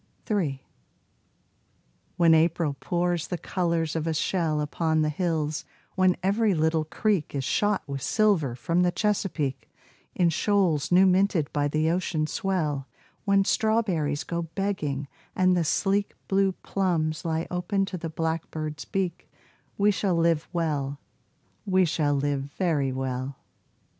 3 0.25 0.63
When 2.17 2.33
April 2.33 2.75
pours 2.79 3.27
the 3.27 3.37
colors 3.37 3.95
of 3.95 4.07
a 4.07 4.15
shell 4.15 4.59
Upon 4.59 5.03
the 5.03 5.09
hills, 5.09 5.63
when 5.93 6.17
every 6.23 6.55
little 6.55 6.85
creek 6.85 7.35
Is 7.35 7.43
shot 7.43 7.83
with 7.87 8.01
silver 8.01 8.55
from 8.55 8.81
the 8.81 8.91
Chesapeake 8.91 9.69
In 10.15 10.29
shoals 10.31 10.91
new 10.91 11.05
minted 11.05 11.53
by 11.53 11.67
the 11.67 11.91
ocean 11.91 12.25
swell, 12.25 12.87
When 13.25 13.45
strawberries 13.45 14.23
go 14.23 14.41
begging, 14.41 15.07
and 15.35 15.55
the 15.55 15.63
sleek 15.63 16.15
Blue 16.27 16.53
plums 16.63 17.23
lie 17.23 17.45
open 17.51 17.85
to 17.85 17.97
the 17.99 18.09
blackbird's 18.09 18.85
beak, 18.85 19.29
We 19.77 19.91
shall 19.91 20.15
live 20.15 20.47
well 20.51 20.99
we 21.63 21.85
shall 21.85 22.15
live 22.15 22.45
very 22.57 22.91
well. 22.91 23.35